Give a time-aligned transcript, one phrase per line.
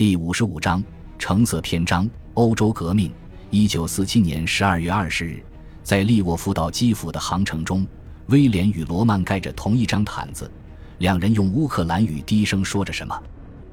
[0.00, 0.82] 第五十五章
[1.18, 3.12] 橙色篇章：欧洲革命。
[3.50, 5.44] 一九四七年十二月二十日，
[5.82, 7.86] 在利沃夫到基辅的航程中，
[8.28, 10.50] 威廉与罗曼盖着同一张毯子，
[11.00, 13.14] 两人用乌克兰语低声说着什么。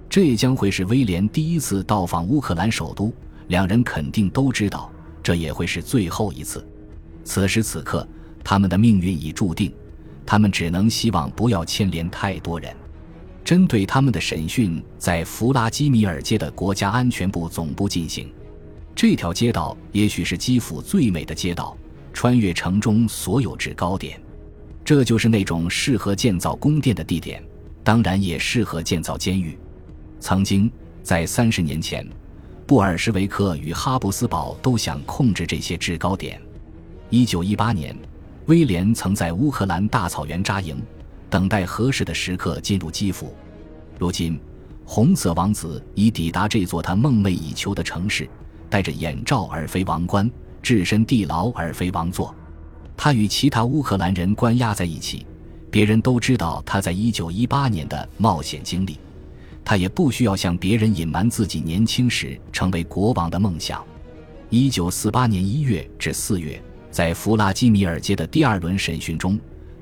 [0.10, 3.10] 这将会是威廉第一次到访乌克兰首都，
[3.48, 4.92] 两人肯定都知道，
[5.24, 6.68] 这也会是最后一次。
[7.24, 8.06] 此时此刻，
[8.44, 9.74] 他们的命运已注定，
[10.26, 12.76] 他们只能希望不要牵连太多人。
[13.48, 18.30] 针对他们的审讯在弗拉基米尔街的国家安全部总部进行。
[18.94, 21.74] 这条街道也许是基辅最美的街道，
[22.12, 24.20] 穿越城中所有制高点。
[24.84, 27.42] 这就是那种适合建造宫殿的地点，
[27.86, 29.58] 当然也适合建造监狱。
[30.20, 30.70] 曾经
[31.02, 32.06] 在三十年前，
[32.66, 36.38] 布尔什维克与哈布斯堡都想控制这些制高点。
[37.10, 37.98] 一九一八年，
[38.48, 40.76] 威廉曾在乌克兰大草原扎营。
[41.30, 43.34] 等待合适的时刻进入基辅。
[44.00, 44.40] 如今，
[44.86, 48.30] 红色王子已抵达这座他梦寐以求的城市，
[48.70, 50.30] 戴着眼罩而非王冠，
[50.62, 52.34] 置身地牢而非王座。
[52.96, 55.26] 他与其他乌克兰人关押在一起，
[55.70, 58.98] 别人都知道他在1918年的冒险经历。
[59.66, 63.84] 他也不需要向别人隐瞒自己年轻时成为国王的梦想。
[64.50, 69.38] 1948年1月至4月，在弗拉基米尔街的第二轮审讯中。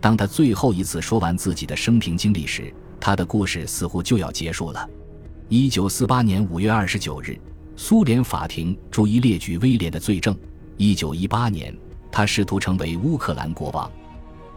[0.06, 4.88] 当他最后一次说完自己的生平经历时，他的故事似乎就要结束了。
[5.50, 7.36] 一九四八年五月二十九日，
[7.76, 10.38] 苏联法庭逐一列举威廉的罪证。
[10.78, 11.76] 一九一八年，
[12.12, 13.92] 他试图成为乌克兰国王。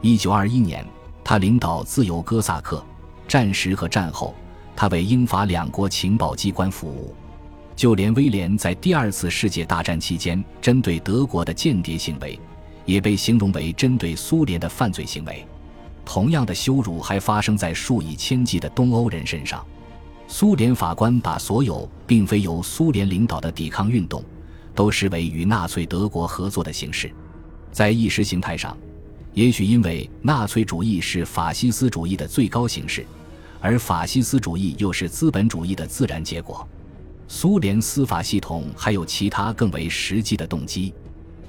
[0.02, 0.86] 一九二一年，
[1.24, 2.84] 他领导自由哥萨克。
[3.26, 4.34] 战时和战后，
[4.76, 7.14] 他为英法两国情报机关服务。
[7.74, 12.38] 就连威廉在第二次世界大战期间针对德国的间谍行为。
[12.88, 15.46] 也被形容为针对苏联的犯罪行为。
[16.06, 19.62] 同样的羞辱还发生在数以千计的东欧人身上。
[20.26, 24.24] 苏联法官把所有并非由苏联领导的抵抗运动，
[24.74, 27.12] 都视为与纳粹德国合作的形式。
[27.70, 28.74] 在意识形态上，
[29.34, 33.04] 也许因为纳粹主义是法西斯主义的最高形式，
[33.60, 36.66] 而法西斯主义又是资本主义的自然结果。
[37.26, 40.94] 苏联司法系统还有其他更为实际的动机。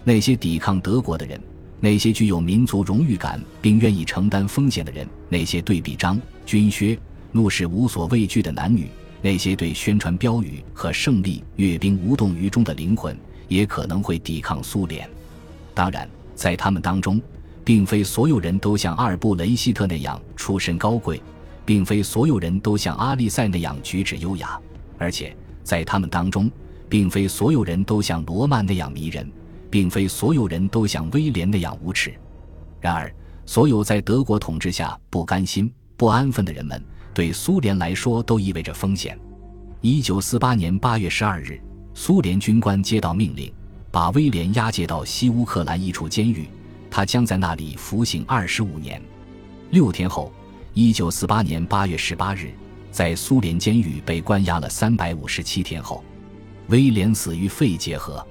[0.10, 1.40] 那些抵抗德国的人，
[1.80, 6.98] 那些具有民族荣誉感并愿意承担风险的人，那些对臂章、军靴、
[7.32, 8.88] 怒视无所畏惧的男女，
[9.22, 13.16] 那些对宣传标语和胜利阅兵无动于衷的灵魂，
[13.48, 15.08] 也可能会抵抗苏联。
[15.76, 17.22] 当然，在他们当中，
[17.64, 21.22] 并非所有人都像阿尔布雷希特那样出身高贵，
[21.68, 24.60] 并非所有人都像阿利塞那样举止优雅，
[24.98, 26.50] 而且在他们当中，
[26.90, 29.32] 并非所有人都像罗曼那样迷人。
[29.70, 32.14] 并非所有人都像威廉那样无耻。
[32.80, 33.14] 然而，
[33.46, 36.82] 所有在德国统治下不甘心、不安分的人们，
[37.14, 39.18] 对苏联来说都意味着风险。
[39.82, 41.60] 一九四八年八月十二日，
[41.94, 43.52] 苏联军官接到命令，
[43.92, 46.48] 把威廉押解到西乌克兰一处监狱，
[46.90, 49.02] 他将在那里服刑二十五年。
[49.72, 50.32] 六天后，
[50.74, 52.52] 一九四八年八月十八日，
[52.92, 56.04] 在苏联监狱被关押了三百五十七天后，
[56.68, 58.26] 威廉死于肺结核。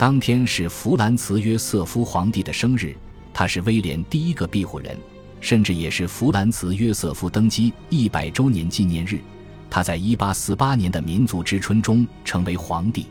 [0.00, 2.96] 当天是弗兰茨约瑟夫皇帝的生日，
[3.34, 4.96] 他是威廉第一个庇护人，
[5.42, 9.20] 甚至也是弗兰茨约瑟夫登基一百周年纪念日。
[9.68, 13.08] 他在一八四八年的民族之春中成为皇帝。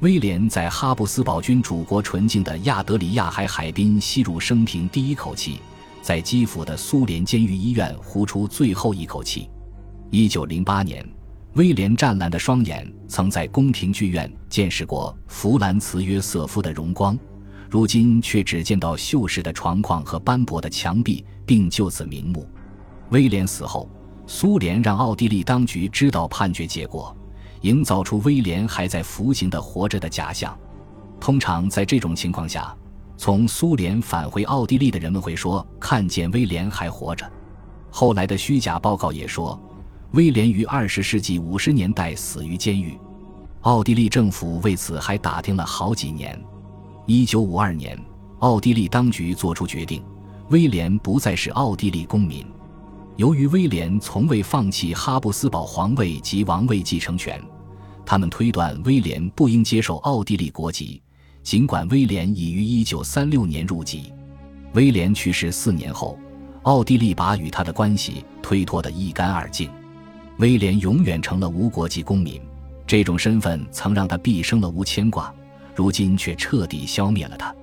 [0.00, 5.60] 威廉在哈布斯堡君主国纯净的亚德里亚海海滨吸入生平第一口气，
[6.02, 9.48] 在基辅的苏联监狱医院呼出最后一口气。
[10.10, 11.08] 一九零八年。
[11.56, 17.18] 威廉湛蓝的双眼曾在宫廷剧院见识过弗兰茨约瑟夫的荣光，
[17.70, 22.46] 如今却只见到锈蚀的床框和斑驳的墙壁，并就此瞑目。
[23.08, 23.88] 威廉死后，
[24.26, 27.16] 苏联让奥地利当局知道判决结果，
[27.62, 30.54] 营造出威廉还在服刑的活着的假象。
[31.18, 32.76] 通常在这种情况下，
[33.16, 37.26] 从苏联返回奥地利的人们会说看见威廉还活着。
[37.90, 39.58] 后来的虚假报告也说。
[40.16, 42.98] 威廉于二十世纪五十年代死于监狱，
[43.60, 46.42] 奥地利政府为此还打听了好几年。
[47.04, 48.02] 一九五二年，
[48.38, 50.02] 奥地利当局作出决定，
[50.48, 52.42] 威廉不再是奥地利公民。
[53.16, 57.38] 由于威廉从未放弃哈布斯堡皇位及王位继承权，
[58.06, 61.02] 他们推断威廉不应接受奥地利国籍。
[61.42, 64.14] 尽管威廉已于一九三六年入籍，
[64.72, 66.18] 威廉去世四年后，
[66.62, 69.68] 奥地利把与他的关系推脱得一干二净。
[70.38, 72.40] 威廉永远成了无国籍公民，
[72.86, 75.32] 这种身份曾让他毕生了无牵挂，
[75.74, 77.54] 如今却彻底消灭了他。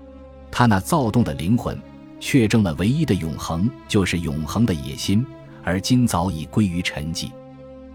[0.50, 1.80] 他那躁动的灵魂，
[2.20, 5.26] 确证了唯一的永恒就是永恒的野心，
[5.64, 7.30] 而今早已归于沉寂。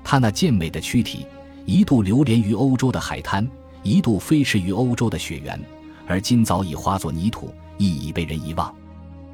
[0.05, 1.27] 他那健美的躯体，
[1.67, 3.47] 一度流连于欧洲的海滩，
[3.83, 5.61] 一度飞驰于欧洲的雪原，
[6.07, 8.73] 而今早已化作泥土，亦已被人遗忘。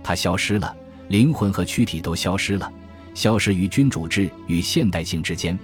[0.02, 0.74] 他消失了，
[1.08, 2.70] 灵魂和躯体都消失了，
[3.14, 5.58] 消失于君主制与现代性之间。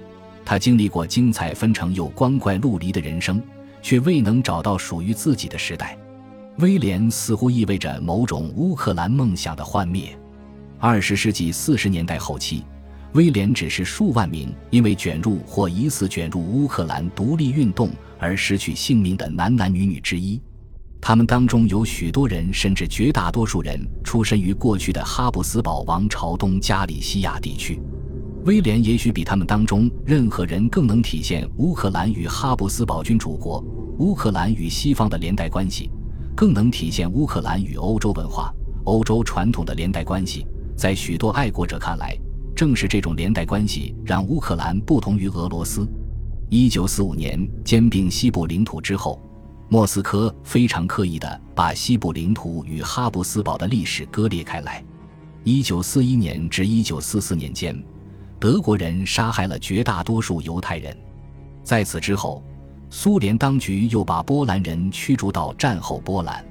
[0.44, 3.43] 他经历过精彩纷呈又光怪陆离的人生，
[3.82, 5.97] 却未能找到属于自己的时代。
[6.58, 10.19] 威廉似乎意味着某种乌克兰梦想的幻灭。
[10.79, 12.64] 二十世纪四十年代后期，
[13.12, 20.41] 威廉只是数万名因为卷入或疑似卷入乌克兰独立运动而失去性命的男男女女之一。
[21.00, 27.81] 他们当中有许多人，甚至绝大多数人出身于过去的哈布斯堡王朝东加里西亚地区。
[28.44, 33.64] 威廉也许比他们当中任何人更能体现乌克兰与哈布斯堡君主国、
[33.99, 35.91] 乌克兰与西方的连带关系，
[36.37, 38.53] 更能体现乌克兰与欧洲文化、
[38.85, 40.46] 欧洲传统的连带关系。
[40.76, 42.17] 在许多爱国者看来，
[42.55, 45.87] 正是这种连带关系让乌克兰不同于俄罗斯。
[46.49, 49.20] 一九四五年兼并西部领土之后，
[49.72, 54.84] 莫斯科非常刻意地把西部领土与哈布斯堡的历史割裂开来。
[55.44, 57.81] 一九四一年至一九四四年间。
[58.40, 60.96] 德国人杀害了绝大多数犹太人，
[61.62, 62.43] 在此之后，
[62.88, 66.44] 苏联当局又把波兰人驱逐到战后波兰。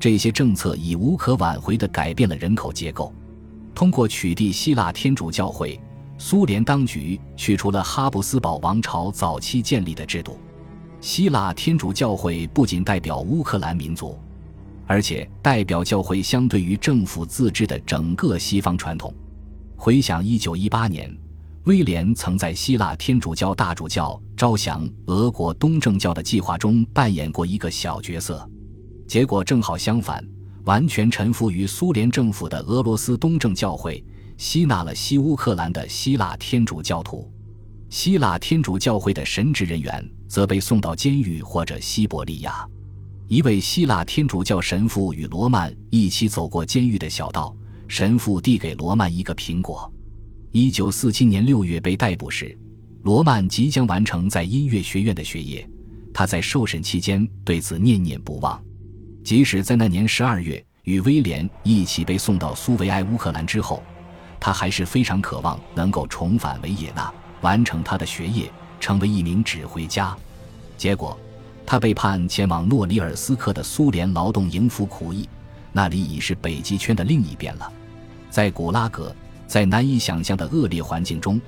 [0.00, 3.12] 这些政策已无可挽回地改变了人口结构。
[3.72, 5.78] 通过取缔希腊天主教会，
[6.16, 10.36] 苏联当局去除了哈布斯堡王朝早期建立的制度。
[11.00, 14.18] 希腊天主教会不仅代表乌克兰民族，
[14.84, 19.14] 而且代表教会相对于政府自治的整个西方传统。
[19.76, 21.16] 回想一九一八年，
[21.64, 28.44] 威廉曾在希腊天主教大主教招降俄国东正教的计划中扮演过一个小角色，
[29.06, 30.26] 结果正好相反，
[30.64, 34.04] 完全臣服于苏联政府的俄罗斯东正教会
[34.36, 37.30] 吸纳了西乌克兰的希腊天主教徒，
[37.90, 42.68] 希腊天主教会的神职人员则被送到监狱或者西伯利亚。
[43.26, 47.54] 一位希腊天主教神父与罗曼一起走过监狱的小道。
[47.86, 49.90] 神父递给罗曼一个苹果。
[50.52, 52.54] 一九四七年六月被逮捕时，
[53.02, 55.66] 罗曼即将完成在音乐学院的学业。
[56.12, 58.62] 他在受审期间对此念念不忘。
[59.24, 63.82] 即使在那年十二月与威廉一起被送到苏维埃乌克兰之后，
[64.38, 68.50] 他还是非常渴望能够重返维也纳，完成他的学业，
[68.80, 70.16] 成为一名指挥家。
[70.76, 71.18] 结果，
[71.66, 75.28] 他被判前往诺里尔斯克的苏联劳动营服苦役，
[75.72, 77.72] 那里已是北极圈的另一边了。
[78.30, 79.14] 在古拉格，
[79.46, 81.40] 在难以想象的恶劣环境中，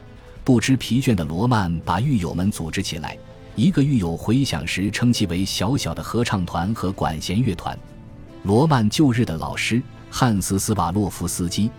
[0.45, 3.17] 不知疲倦的罗曼把狱友们组织起来。
[3.57, 7.79] 一个狱友回想时称其为“小小的合唱团”和管弦乐团。
[8.45, 11.71] 罗曼旧日的老师汉斯·斯瓦洛夫斯基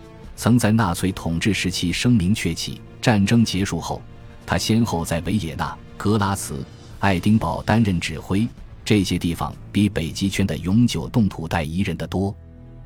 [0.41, 2.81] 曾在纳粹统治时期声名鹊起。
[2.99, 4.01] 战争结束后，
[4.43, 6.65] 他先后在维也纳、格拉茨、
[6.97, 8.47] 爱丁堡担任指挥。
[8.83, 12.35] 这些地方比北极圈的永久冻土带宜人得多。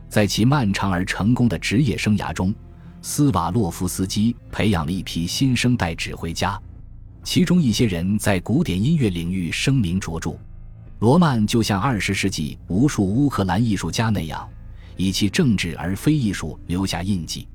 [0.10, 2.54] 在其漫长而成功的职业生涯中，
[3.02, 6.62] 斯瓦洛夫斯基培养了一批新生代指挥家，
[7.24, 10.38] 其中一些人在古典音乐领域声名卓著。
[11.00, 14.46] 罗曼就像二十世纪无数乌克兰艺术家那样，
[14.96, 17.48] 以其政治而非艺术留下印记。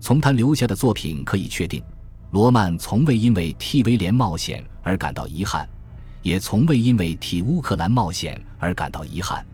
[0.00, 1.82] 从他留下的作品可以确定，
[2.30, 5.68] 罗曼从未因为替威廉冒险而感到遗憾，
[6.22, 9.44] 也从未因为替乌克兰冒险而感到遗憾。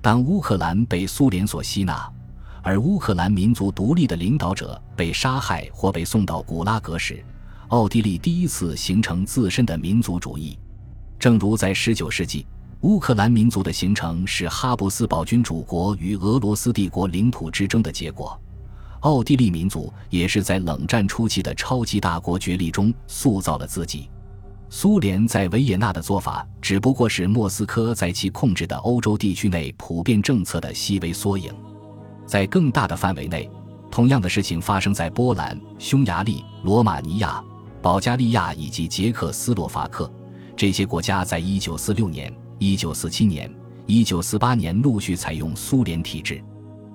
[0.00, 2.10] 当乌克兰被苏联所吸纳，
[2.62, 7.24] 而乌克兰民族独立的领导者被杀害或被送到古拉格时，
[7.68, 10.58] 奥地利第一次形成自身的民族主义。
[11.18, 12.46] 正如在19世纪，
[12.82, 18.36] 乌克兰民族的形成是哈布斯堡君主国与俄罗斯帝国领土之争的结果，
[19.00, 24.10] 奥地利民族也是在冷战初期的超级大国角力中塑造了自己。
[24.68, 31.54] 苏联在维也纳的做法只不过是莫斯科在其控制的欧洲地区内普遍政策的细微缩影，
[32.26, 33.48] 在更大的范围内，
[33.92, 37.40] 同样的事情发生在波兰、匈牙利、罗马尼亚、
[37.80, 40.12] 保加利亚以及捷克斯洛伐克
[40.56, 41.24] 这些国家。
[41.24, 43.52] 在1946年、1947年、
[43.88, 46.40] 1948年陆续采用苏联体制，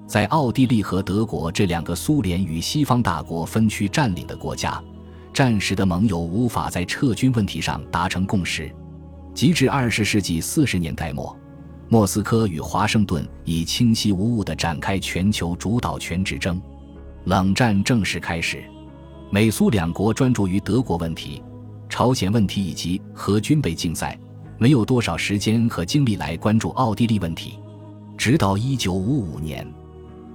[0.08, 4.82] 在奥地利和德国这两个苏联与西方大国分区占领的国家。
[5.34, 8.74] 战时的盟友无法在撤军问题上达成共识，
[9.36, 11.38] 及至二十世纪四十年代末，
[11.90, 16.62] 莫斯科与华盛顿已清晰无误地展开全球主导权之争，
[17.26, 18.64] 冷战正式开始。
[19.30, 21.44] 美苏两国专注于德国问题、
[21.90, 24.18] 朝鲜问题以及核军备竞赛，
[24.58, 27.60] 没有多少时间和精力来关注奥地利问题。
[28.18, 29.66] 直到一九五五年，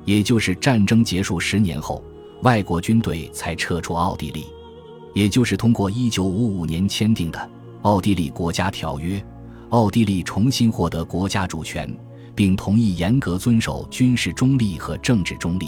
[0.05, 2.02] 也就是战争结束十年后，
[2.43, 4.47] 外国军队才撤出奥地利。
[5.14, 7.50] 也就是通过1955年签订的
[7.83, 9.23] 奥地利国家条约，
[9.69, 11.93] 奥地利重新获得国家主权，
[12.35, 15.67] 并同意严格遵守军事中立和政治中立。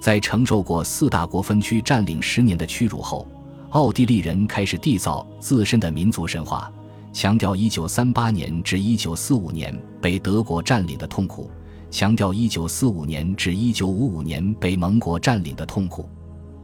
[0.00, 3.28] 在承受过四大国分区占领十年的屈辱后，
[3.70, 6.72] 奥地利人开始缔造自身的民族神话，
[7.14, 11.48] 强调1938年至1945年被德国占领的痛苦，
[11.88, 16.08] 强调1945年至1955年被盟国占领的痛苦。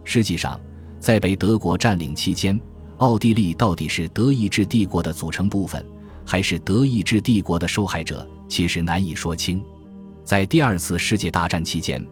[0.03, 0.61] 实际上，
[0.99, 2.61] 在被德国占领期间，
[2.97, 5.87] 奥地利到底是德意志帝国的组成部分，
[6.27, 9.63] 还是德意志帝国的受害者，其实难以说清。
[10.25, 12.05] 在第二次世界大战期间。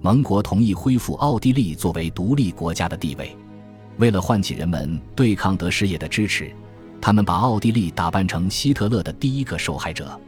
[0.00, 3.36] 盟国同意恢复奥地利作为独立国家的地位，
[3.98, 6.52] 为了唤起人们对抗德事业的支持，
[7.02, 10.18] 他们把奥地利打扮成希特勒的第一个受害者。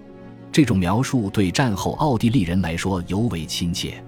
[0.50, 4.02] 这种描述对战后奥地利人来说尤为亲切。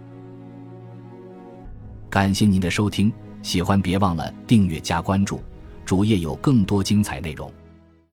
[2.11, 5.40] 感谢您的收听，喜欢别忘了订阅加关注，
[5.85, 7.49] 主页有更多精彩内容。